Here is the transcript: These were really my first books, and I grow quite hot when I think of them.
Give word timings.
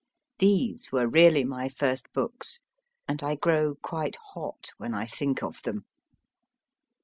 These 0.39 0.91
were 0.91 1.07
really 1.07 1.43
my 1.43 1.69
first 1.69 2.11
books, 2.11 2.61
and 3.07 3.21
I 3.21 3.35
grow 3.35 3.75
quite 3.83 4.15
hot 4.33 4.71
when 4.77 4.95
I 4.95 5.05
think 5.05 5.43
of 5.43 5.61
them. 5.61 5.85